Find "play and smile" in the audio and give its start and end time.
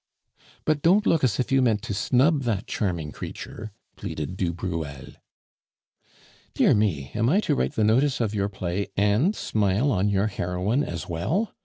8.49-9.91